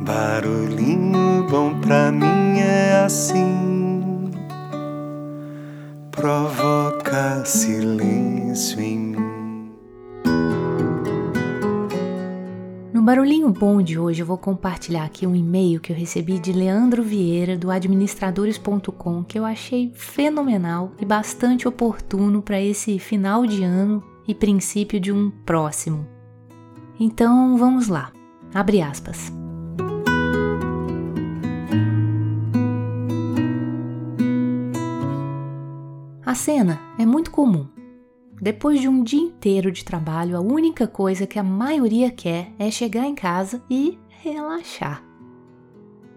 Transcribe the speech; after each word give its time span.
Barulhinho 0.00 1.44
bom 1.50 1.80
pra 1.80 2.12
mim 2.12 2.60
é 2.60 3.02
assim, 3.04 4.30
provoca 6.12 7.44
silêncio 7.44 8.80
em 8.80 8.98
mim. 8.98 9.72
No 12.92 13.02
Barulhinho 13.02 13.50
Bom 13.50 13.82
de 13.82 13.98
hoje 13.98 14.22
eu 14.22 14.26
vou 14.26 14.38
compartilhar 14.38 15.04
aqui 15.04 15.26
um 15.26 15.34
e-mail 15.34 15.80
que 15.80 15.92
eu 15.92 15.96
recebi 15.96 16.38
de 16.38 16.52
Leandro 16.52 17.02
Vieira 17.02 17.56
do 17.58 17.68
administradores.com 17.68 19.24
que 19.24 19.36
eu 19.36 19.44
achei 19.44 19.90
fenomenal 19.94 20.92
e 21.00 21.04
bastante 21.04 21.66
oportuno 21.66 22.40
para 22.40 22.60
esse 22.60 23.00
final 23.00 23.44
de 23.44 23.64
ano 23.64 24.02
e 24.28 24.34
princípio 24.34 25.00
de 25.00 25.10
um 25.10 25.28
próximo. 25.44 26.06
Então 27.00 27.56
vamos 27.56 27.88
lá. 27.88 28.12
Abre 28.54 28.80
aspas. 28.80 29.32
A 36.28 36.34
cena 36.34 36.78
é 36.98 37.06
muito 37.06 37.30
comum. 37.30 37.66
Depois 38.38 38.82
de 38.82 38.86
um 38.86 39.02
dia 39.02 39.18
inteiro 39.18 39.72
de 39.72 39.82
trabalho, 39.82 40.36
a 40.36 40.40
única 40.40 40.86
coisa 40.86 41.26
que 41.26 41.38
a 41.38 41.42
maioria 41.42 42.10
quer 42.10 42.52
é 42.58 42.70
chegar 42.70 43.06
em 43.06 43.14
casa 43.14 43.62
e 43.70 43.98
relaxar. 44.10 45.02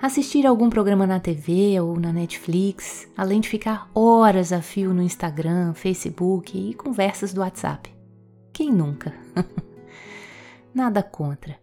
Assistir 0.01 0.45
algum 0.45 0.69
programa 0.69 1.07
na 1.07 1.17
TV 1.17 1.79
ou 1.79 1.97
na 1.97 2.11
Netflix, 2.11 3.07
além 3.15 3.39
de 3.39 3.47
ficar 3.47 3.89
horas 3.95 4.51
a 4.51 4.61
fio 4.61 4.93
no 4.93 5.01
Instagram, 5.01 5.73
Facebook 5.73 6.57
e 6.57 6.73
conversas 6.73 7.33
do 7.33 7.39
WhatsApp. 7.39 7.89
Quem 8.51 8.69
nunca? 8.69 9.13
Nada 10.75 11.01
contra. 11.01 11.57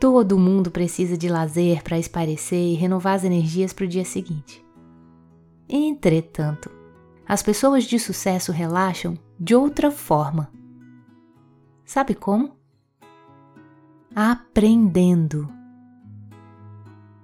Todo 0.00 0.36
mundo 0.36 0.68
precisa 0.68 1.16
de 1.16 1.28
lazer 1.28 1.84
para 1.84 1.96
esparecer 1.96 2.72
e 2.72 2.74
renovar 2.74 3.14
as 3.14 3.22
energias 3.22 3.72
para 3.72 3.84
o 3.84 3.88
dia 3.88 4.04
seguinte. 4.04 4.66
Entretanto, 5.68 6.73
as 7.26 7.42
pessoas 7.42 7.84
de 7.84 7.98
sucesso 7.98 8.52
relaxam 8.52 9.18
de 9.38 9.54
outra 9.54 9.90
forma. 9.90 10.50
Sabe 11.84 12.14
como? 12.14 12.56
Aprendendo. 14.14 15.48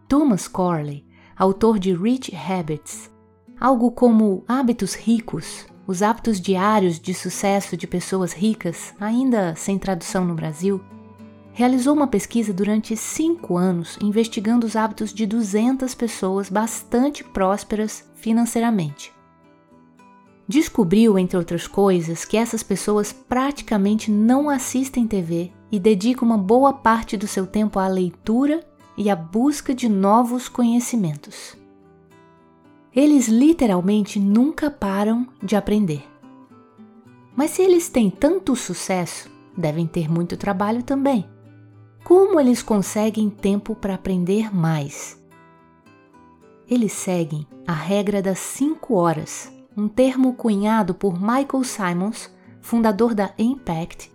Thomas 0.09 0.48
Corley, 0.48 1.06
autor 1.37 1.78
de 1.78 1.95
Rich 1.95 2.34
Habits, 2.34 3.11
algo 3.61 3.91
como 3.93 4.45
Hábitos 4.48 4.95
Ricos, 4.95 5.67
os 5.87 6.03
hábitos 6.03 6.41
diários 6.41 6.98
de 6.98 7.15
sucesso 7.15 7.77
de 7.77 7.87
pessoas 7.87 8.33
ricas, 8.33 8.95
ainda 8.98 9.55
sem 9.55 9.78
tradução 9.78 10.25
no 10.25 10.34
Brasil, 10.34 10.83
realizou 11.53 11.95
uma 11.95 12.06
pesquisa 12.06 12.53
durante 12.53 12.97
cinco 12.97 13.56
anos 13.56 13.98
investigando 14.01 14.67
os 14.67 14.77
hábitos 14.77 15.12
de 15.12 15.27
200 15.27 15.95
pessoas 15.95 16.48
bastante 16.48 17.23
prósperas 17.23 18.09
financeiramente 18.15 19.12
descobriu, 20.51 21.17
entre 21.17 21.39
outras 21.39 21.69
coisas, 21.69 22.25
que 22.25 22.37
essas 22.37 22.61
pessoas 22.61 23.12
praticamente 23.12 24.11
não 24.11 24.51
assistem 24.51 25.06
TV 25.06 25.53
e 25.70 25.79
dedicam 25.79 26.27
uma 26.27 26.37
boa 26.37 26.73
parte 26.73 27.17
do 27.17 27.29
seu 27.29 27.47
tempo 27.47 27.79
à 27.79 27.87
leitura 27.87 28.61
e 28.97 29.09
à 29.09 29.15
busca 29.15 29.73
de 29.73 29.89
novos 29.89 30.48
conhecimentos. 30.48 31.56
Eles 32.95 33.28
literalmente 33.28 34.19
nunca 34.19 34.69
param 34.69 35.28
de 35.41 35.55
aprender. 35.55 36.03
Mas 37.37 37.53
se 37.53 37.62
eles 37.62 37.89
têm 37.89 38.11
tanto 38.11 38.56
sucesso, 38.56 39.31
devem 39.56 39.87
ter 39.87 40.11
muito 40.11 40.37
trabalho 40.37 40.83
também. 40.83 41.25
Como 42.03 42.41
eles 42.41 42.61
conseguem 42.61 43.31
tempo 43.31 43.77
para 43.77 43.95
aprender 43.95 44.53
mais? 44.53 45.17
Eles 46.69 46.93
seguem 46.93 47.47
a 47.69 47.73
regra 47.73 48.21
das 48.21 48.41
5 48.41 48.95
horas 48.95 49.59
um 49.77 49.89
termo 49.89 50.35
cunhado 50.35 50.95
por 50.95 51.21
Michael 51.21 51.65
Simons, 51.65 52.31
fundador 52.61 53.15
da 53.15 53.33
Impact, 53.39 54.12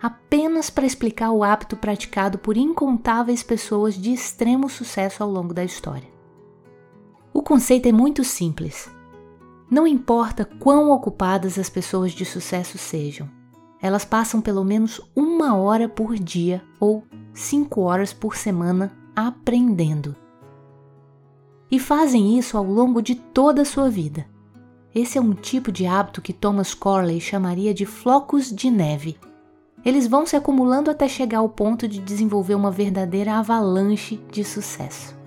apenas 0.00 0.70
para 0.70 0.86
explicar 0.86 1.32
o 1.32 1.42
hábito 1.42 1.76
praticado 1.76 2.38
por 2.38 2.56
incontáveis 2.56 3.42
pessoas 3.42 3.94
de 3.94 4.12
extremo 4.12 4.68
sucesso 4.68 5.22
ao 5.22 5.30
longo 5.30 5.54
da 5.54 5.64
história. 5.64 6.08
O 7.32 7.42
conceito 7.42 7.86
é 7.86 7.92
muito 7.92 8.22
simples. 8.22 8.90
Não 9.70 9.86
importa 9.86 10.44
quão 10.44 10.90
ocupadas 10.90 11.58
as 11.58 11.68
pessoas 11.68 12.12
de 12.12 12.24
sucesso 12.24 12.78
sejam, 12.78 13.28
elas 13.80 14.04
passam 14.04 14.40
pelo 14.40 14.64
menos 14.64 15.00
uma 15.14 15.56
hora 15.56 15.88
por 15.88 16.16
dia 16.16 16.62
ou 16.80 17.04
cinco 17.32 17.82
horas 17.82 18.12
por 18.12 18.36
semana 18.36 18.92
aprendendo. 19.14 20.16
E 21.70 21.78
fazem 21.78 22.38
isso 22.38 22.56
ao 22.56 22.64
longo 22.64 23.02
de 23.02 23.14
toda 23.14 23.62
a 23.62 23.64
sua 23.64 23.90
vida 23.90 24.26
esse 24.94 25.18
é 25.18 25.20
um 25.20 25.32
tipo 25.32 25.70
de 25.70 25.86
hábito 25.86 26.22
que 26.22 26.32
Thomas 26.32 26.72
Corley 26.74 27.20
chamaria 27.20 27.74
de 27.74 27.84
flocos 27.84 28.50
de 28.54 28.70
neve. 28.70 29.18
Eles 29.84 30.06
vão 30.06 30.26
se 30.26 30.36
acumulando 30.36 30.90
até 30.90 31.08
chegar 31.08 31.38
ao 31.38 31.48
ponto 31.48 31.86
de 31.86 31.98
desenvolver 32.00 32.54
uma 32.54 32.70
verdadeira 32.70 33.34
avalanche 33.34 34.20
de 34.30 34.44
sucesso. 34.44 35.17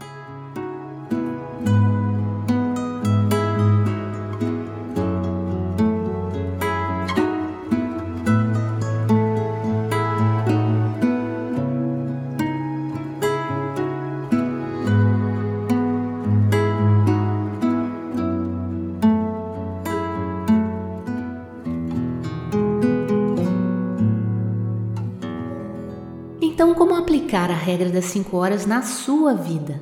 Então, 26.61 26.75
como 26.75 26.93
aplicar 26.93 27.49
a 27.49 27.55
regra 27.55 27.89
das 27.89 28.05
5 28.05 28.37
horas 28.37 28.67
na 28.67 28.83
sua 28.83 29.33
vida? 29.33 29.81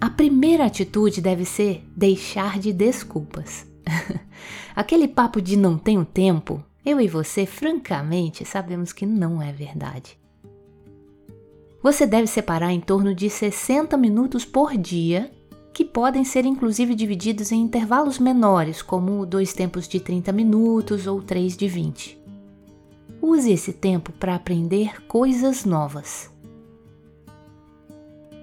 A 0.00 0.08
primeira 0.08 0.64
atitude 0.64 1.20
deve 1.20 1.44
ser 1.44 1.84
deixar 1.94 2.58
de 2.58 2.72
desculpas. 2.72 3.66
Aquele 4.74 5.06
papo 5.06 5.42
de 5.42 5.58
não 5.58 5.76
tenho 5.76 6.06
tempo, 6.06 6.64
eu 6.86 6.98
e 7.02 7.06
você, 7.06 7.44
francamente, 7.44 8.46
sabemos 8.46 8.94
que 8.94 9.04
não 9.04 9.42
é 9.42 9.52
verdade. 9.52 10.18
Você 11.82 12.06
deve 12.06 12.28
separar 12.28 12.72
em 12.72 12.80
torno 12.80 13.14
de 13.14 13.28
60 13.28 13.94
minutos 13.98 14.42
por 14.42 14.74
dia 14.74 15.30
que 15.76 15.84
podem 15.84 16.24
ser 16.24 16.46
inclusive 16.46 16.94
divididos 16.94 17.52
em 17.52 17.60
intervalos 17.60 18.18
menores, 18.18 18.80
como 18.80 19.26
dois 19.26 19.52
tempos 19.52 19.86
de 19.86 20.00
30 20.00 20.32
minutos 20.32 21.06
ou 21.06 21.20
três 21.20 21.54
de 21.54 21.68
20. 21.68 22.18
Use 23.20 23.52
esse 23.52 23.74
tempo 23.74 24.10
para 24.10 24.34
aprender 24.34 25.04
coisas 25.06 25.66
novas. 25.66 26.30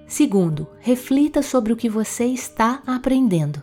Segundo, 0.06 0.68
reflita 0.78 1.42
sobre 1.42 1.72
o 1.72 1.76
que 1.76 1.88
você 1.88 2.24
está 2.24 2.80
aprendendo. 2.86 3.60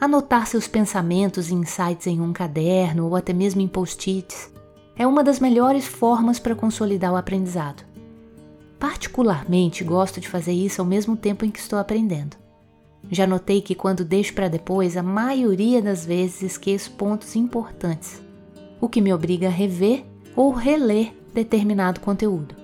Anotar 0.00 0.46
seus 0.46 0.66
pensamentos 0.66 1.50
e 1.50 1.54
insights 1.54 2.06
em 2.06 2.18
um 2.18 2.32
caderno 2.32 3.08
ou 3.08 3.14
até 3.14 3.34
mesmo 3.34 3.60
em 3.60 3.68
post-its 3.68 4.50
é 4.96 5.06
uma 5.06 5.22
das 5.22 5.38
melhores 5.38 5.84
formas 5.84 6.38
para 6.38 6.54
consolidar 6.54 7.12
o 7.12 7.16
aprendizado. 7.16 7.84
Particularmente 8.78 9.84
gosto 9.84 10.18
de 10.18 10.30
fazer 10.30 10.52
isso 10.52 10.80
ao 10.80 10.86
mesmo 10.86 11.14
tempo 11.14 11.44
em 11.44 11.50
que 11.50 11.58
estou 11.58 11.78
aprendendo. 11.78 12.45
Já 13.10 13.26
notei 13.26 13.60
que 13.60 13.74
quando 13.74 14.04
deixo 14.04 14.34
para 14.34 14.48
depois, 14.48 14.96
a 14.96 15.02
maioria 15.02 15.80
das 15.80 16.04
vezes 16.04 16.42
esqueço 16.42 16.90
pontos 16.92 17.36
importantes, 17.36 18.20
o 18.80 18.88
que 18.88 19.00
me 19.00 19.12
obriga 19.12 19.46
a 19.46 19.50
rever 19.50 20.04
ou 20.34 20.52
reler 20.52 21.12
determinado 21.32 22.00
conteúdo. 22.00 22.54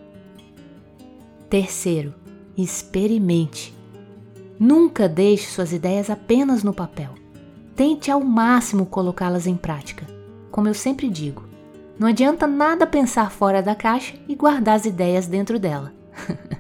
Terceiro, 1.49 2.15
experimente. 2.57 3.75
Nunca 4.59 5.09
deixe 5.09 5.49
suas 5.49 5.73
ideias 5.73 6.11
apenas 6.11 6.63
no 6.63 6.73
papel. 6.73 7.11
Tente 7.75 8.11
ao 8.11 8.21
máximo 8.21 8.87
colocá-las 8.87 9.47
em 9.47 9.57
prática. 9.57 10.07
Como 10.51 10.69
eu 10.69 10.75
sempre 10.75 11.09
digo, 11.09 11.45
não 11.99 12.09
adianta 12.09 12.47
nada 12.47 12.87
pensar 12.87 13.31
fora 13.31 13.63
da 13.63 13.75
caixa 13.75 14.15
e 14.29 14.35
guardar 14.35 14.77
as 14.77 14.85
ideias 14.85 15.27
dentro 15.27 15.59
dela. 15.59 15.93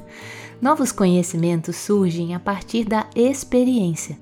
Novos 0.62 0.93
conhecimentos 0.93 1.75
surgem 1.75 2.37
a 2.37 2.38
partir 2.38 2.85
da 2.85 3.11
experiência. 3.17 4.17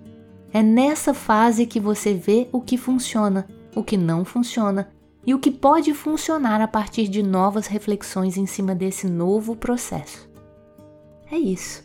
É 0.51 0.63
nessa 0.63 1.13
fase 1.13 1.67
que 1.67 1.79
você 1.79 2.15
vê 2.15 2.49
o 2.51 2.63
que 2.63 2.79
funciona, 2.79 3.47
o 3.77 3.85
que 3.85 3.99
não 3.99 4.25
funciona 4.25 4.91
e 5.27 5.35
o 5.35 5.39
que 5.39 5.51
pode 5.51 5.93
funcionar 5.93 6.63
a 6.63 6.67
partir 6.67 7.09
de 7.09 7.23
novas 7.23 7.67
reflexões 7.67 8.39
em 8.39 8.47
cima 8.47 8.75
desse 8.75 9.07
novo 9.07 9.55
processo. 9.55 10.31
É 11.31 11.37
isso. 11.37 11.85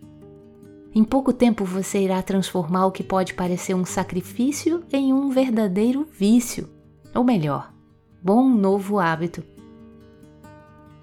Em 0.96 1.04
pouco 1.04 1.34
tempo 1.34 1.66
você 1.66 2.00
irá 2.00 2.22
transformar 2.22 2.86
o 2.86 2.94
que 2.94 3.04
pode 3.04 3.34
parecer 3.34 3.74
um 3.74 3.84
sacrifício 3.84 4.86
em 4.90 5.12
um 5.12 5.32
verdadeiro 5.32 6.08
vício, 6.18 6.70
ou 7.14 7.26
melhor, 7.26 7.74
bom 8.24 8.48
novo 8.48 9.00
hábito 9.00 9.44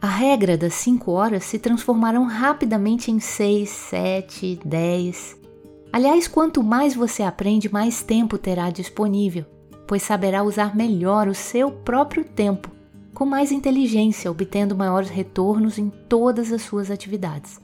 a 0.03 0.09
regra 0.09 0.59
das 0.59 0.75
5 0.75 1.13
horas 1.13 1.45
se 1.45 1.61
transformarão 1.61 2.25
rapidamente 2.25 3.13
em 3.13 3.21
6, 3.21 3.71
7, 3.71 4.59
10. 4.65 5.37
Aliás, 5.93 6.27
quanto 6.27 6.61
mais 6.61 6.93
você 6.93 7.23
aprende, 7.23 7.73
mais 7.73 8.03
tempo 8.03 8.37
terá 8.37 8.69
disponível, 8.69 9.45
pois 9.87 10.03
saberá 10.03 10.43
usar 10.43 10.75
melhor 10.75 11.29
o 11.29 11.35
seu 11.37 11.71
próprio 11.71 12.25
tempo, 12.25 12.69
com 13.15 13.25
mais 13.25 13.53
inteligência, 13.53 14.29
obtendo 14.29 14.75
maiores 14.75 15.09
retornos 15.09 15.79
em 15.79 15.89
todas 15.89 16.53
as 16.53 16.63
suas 16.63 16.91
atividades. 16.91 17.61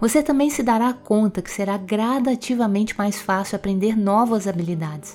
Você 0.00 0.22
também 0.22 0.48
se 0.48 0.62
dará 0.62 0.94
conta 0.94 1.42
que 1.42 1.50
será 1.50 1.76
gradativamente 1.76 2.96
mais 2.96 3.20
fácil 3.20 3.56
aprender 3.56 3.98
novas 3.98 4.48
habilidades, 4.48 5.14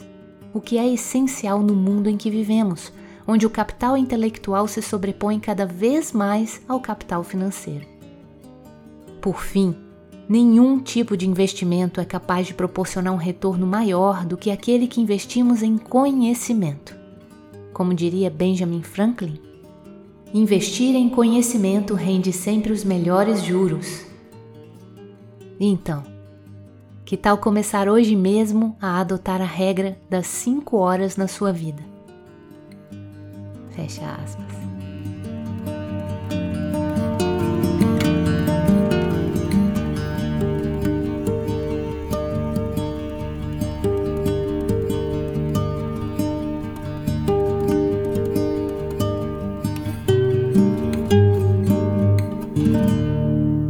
o 0.54 0.62
que 0.62 0.78
é 0.78 0.88
essencial 0.88 1.64
no 1.64 1.74
mundo 1.74 2.08
em 2.08 2.18
que 2.18 2.30
vivemos, 2.30 2.94
onde 3.30 3.46
o 3.46 3.50
capital 3.50 3.96
intelectual 3.96 4.68
se 4.68 4.82
sobrepõe 4.82 5.40
cada 5.40 5.64
vez 5.64 6.12
mais 6.12 6.60
ao 6.68 6.80
capital 6.80 7.24
financeiro. 7.24 7.86
Por 9.22 9.40
fim, 9.44 9.76
nenhum 10.28 10.80
tipo 10.80 11.16
de 11.16 11.30
investimento 11.30 12.02
é 12.02 12.06
capaz 12.06 12.48
de 12.48 12.56
proporcionar 12.56 13.14
um 13.14 13.18
retorno 13.18 13.68
maior 13.68 14.26
do 14.26 14.36
que 14.36 14.50
aquele 14.50 14.88
que 14.88 15.00
investimos 15.00 15.62
em 15.62 15.78
conhecimento. 15.78 16.98
Como 17.72 17.94
diria 17.94 18.32
Benjamin 18.32 18.82
Franklin, 18.82 19.40
investir 20.34 20.96
em 20.96 21.08
conhecimento 21.08 21.94
rende 21.94 22.34
sempre 22.34 22.74
os 22.74 22.84
melhores 22.84 23.44
juros. 23.44 24.08
Então, 25.60 26.04
que 27.06 27.16
tal 27.16 27.38
começar 27.38 27.88
hoje 27.88 28.16
mesmo 28.16 28.76
a 28.82 29.00
adotar 29.00 29.40
a 29.40 29.46
regra 29.46 30.00
das 30.10 30.26
5 30.26 30.76
horas 30.78 31.16
na 31.16 31.28
sua 31.28 31.54
vida? 31.54 31.89
Fecha 33.80 34.12
aspas. 34.12 34.46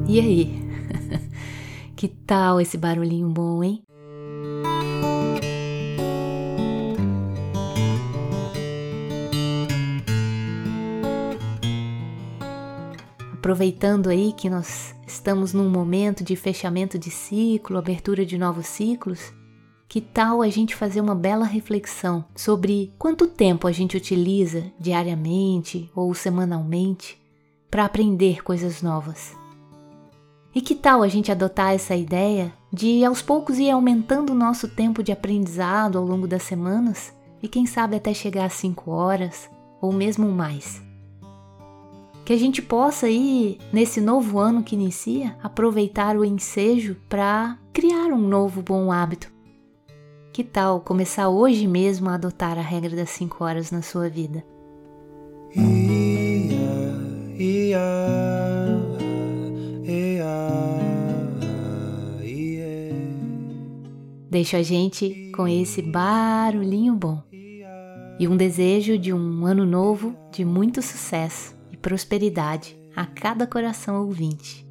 E 0.08 0.20
aí? 0.20 0.60
que 1.96 2.08
tal 2.08 2.60
esse 2.60 2.80
barulhinho 2.80 3.30
bom, 3.30 3.64
hein? 3.64 3.84
Aproveitando 13.50 14.10
aí 14.10 14.32
que 14.32 14.48
nós 14.48 14.94
estamos 15.08 15.54
num 15.54 15.72
momento 15.72 16.24
de 16.24 16.36
fechamento 16.36 17.00
de 17.00 17.10
ciclo, 17.10 17.80
abertura 17.80 18.24
de 18.24 18.38
novos 18.38 18.68
ciclos, 18.68 19.34
que 19.88 20.00
tal 20.00 20.44
a 20.44 20.50
gente 20.50 20.76
fazer 20.76 21.02
uma 21.02 21.16
bela 21.16 21.46
reflexão 21.46 22.24
sobre 22.36 22.94
quanto 23.00 23.26
tempo 23.26 23.68
a 23.68 23.72
gente 23.72 23.98
utiliza 23.98 24.72
diariamente 24.80 25.90
ou 25.96 26.14
semanalmente 26.14 27.20
para 27.72 27.86
aprender 27.86 28.44
coisas 28.44 28.84
novas? 28.84 29.36
E 30.54 30.62
que 30.62 30.76
tal 30.76 31.02
a 31.02 31.08
gente 31.08 31.32
adotar 31.32 31.74
essa 31.74 31.96
ideia 31.96 32.54
de 32.72 33.04
aos 33.04 33.24
poucos 33.24 33.58
ir 33.58 33.72
aumentando 33.72 34.32
o 34.32 34.36
nosso 34.36 34.68
tempo 34.68 35.02
de 35.02 35.12
aprendizado 35.12 35.98
ao 35.98 36.06
longo 36.06 36.28
das 36.28 36.44
semanas 36.44 37.12
e 37.42 37.48
quem 37.48 37.66
sabe 37.66 37.96
até 37.96 38.14
chegar 38.14 38.46
a 38.46 38.50
5 38.50 38.92
horas 38.92 39.50
ou 39.82 39.92
mesmo 39.92 40.32
mais? 40.32 40.88
Que 42.30 42.34
a 42.34 42.38
gente 42.38 42.62
possa 42.62 43.08
aí, 43.08 43.58
nesse 43.74 44.00
novo 44.00 44.38
ano 44.38 44.62
que 44.62 44.76
inicia, 44.76 45.36
aproveitar 45.42 46.16
o 46.16 46.24
ensejo 46.24 46.96
para 47.10 47.58
criar 47.74 48.14
um 48.14 48.20
novo 48.20 48.62
bom 48.62 48.92
hábito. 48.92 49.32
Que 50.32 50.44
tal 50.44 50.80
começar 50.80 51.28
hoje 51.28 51.66
mesmo 51.66 52.08
a 52.08 52.14
adotar 52.14 52.56
a 52.56 52.62
regra 52.62 52.96
das 52.96 53.10
5 53.10 53.44
horas 53.44 53.72
na 53.72 53.82
sua 53.82 54.08
vida? 54.08 54.46
Ia, 55.56 55.66
ia, 57.36 57.80
ia, 59.84 60.60
Deixo 64.30 64.56
a 64.56 64.62
gente 64.62 65.32
com 65.36 65.48
esse 65.48 65.82
barulhinho 65.82 66.94
bom 66.94 67.24
e 68.20 68.28
um 68.28 68.38
desejo 68.38 69.00
de 69.00 69.12
um 69.12 69.48
ano 69.48 69.66
novo 69.66 70.16
de 70.32 70.46
muito 70.46 70.80
sucesso 70.84 71.58
prosperidade 71.82 72.78
a 72.96 73.06
cada 73.06 73.48
coração 73.48 74.06
ouvinte. 74.06 74.68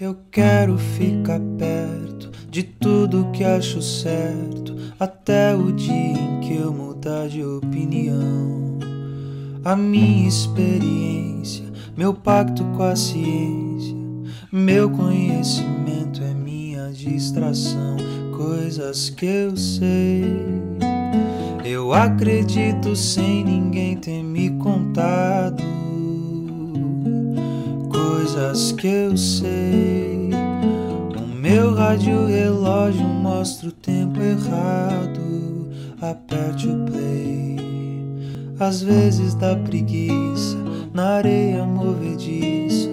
Eu 0.00 0.16
quero 0.30 0.78
ficar 0.78 1.40
perto 1.58 2.30
de 2.48 2.62
tudo 2.62 3.30
que 3.32 3.44
acho 3.44 3.82
certo, 3.82 4.74
até 4.98 5.54
o 5.54 5.70
dia 5.72 5.92
em 5.92 6.40
que 6.40 6.56
eu 6.56 6.72
mudar 6.72 7.28
de 7.28 7.44
opinião. 7.44 8.78
A 9.62 9.76
minha 9.76 10.26
experiência, 10.26 11.66
meu 11.96 12.14
pacto 12.14 12.64
com 12.76 12.82
a 12.82 12.96
ciência, 12.96 13.94
meu 14.50 14.88
conhecimento 14.90 16.22
é 16.22 16.32
minha 16.32 16.90
distração, 16.92 17.98
coisas 18.34 19.10
que 19.10 19.26
eu 19.26 19.56
sei. 19.56 20.24
Eu 21.62 21.92
acredito 21.92 22.96
sem 22.96 23.44
ninguém 23.44 23.98
ter 23.98 24.22
me 24.22 24.50
contado 24.56 25.69
coisas 28.30 28.72
que 28.72 28.86
eu 28.86 29.16
sei. 29.16 30.30
No 31.14 31.26
meu 31.26 31.74
rádio 31.74 32.26
relógio 32.26 33.04
mostra 33.04 33.68
o 33.68 33.72
tempo 33.72 34.20
errado. 34.20 35.68
Aperte 36.00 36.68
o 36.68 36.84
play. 36.84 37.58
Às 38.58 38.82
vezes 38.82 39.34
dá 39.34 39.56
preguiça 39.56 40.56
na 40.92 41.16
areia 41.16 41.64
movediça. 41.64 42.88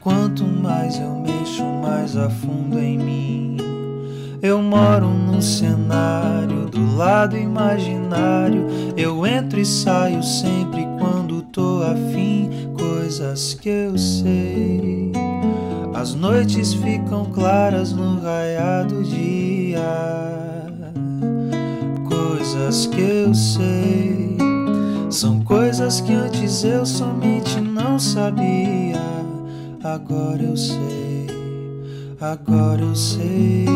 Quanto 0.00 0.44
mais 0.44 0.98
eu 0.98 1.14
mexo, 1.14 1.64
mais 1.64 2.16
afundo 2.16 2.78
em 2.78 2.98
mim. 2.98 3.63
Eu 4.44 4.60
moro 4.60 5.08
num 5.08 5.40
cenário 5.40 6.66
do 6.66 6.96
lado 6.96 7.34
imaginário. 7.34 8.66
Eu 8.94 9.26
entro 9.26 9.58
e 9.58 9.64
saio 9.64 10.22
sempre 10.22 10.86
quando 10.98 11.40
tô 11.40 11.82
afim. 11.82 12.50
Coisas 12.78 13.54
que 13.54 13.70
eu 13.70 13.96
sei. 13.96 15.12
As 15.94 16.14
noites 16.14 16.74
ficam 16.74 17.24
claras 17.24 17.94
no 17.94 18.20
raiado 18.20 19.02
dia. 19.04 19.80
Coisas 22.06 22.84
que 22.84 23.00
eu 23.00 23.32
sei. 23.32 24.36
São 25.08 25.40
coisas 25.40 26.02
que 26.02 26.12
antes 26.12 26.64
eu 26.64 26.84
somente 26.84 27.62
não 27.62 27.98
sabia. 27.98 29.00
Agora 29.82 30.42
eu 30.42 30.54
sei. 30.54 31.03
Agora 32.32 32.80
eu 32.80 32.94
sei. 32.94 33.66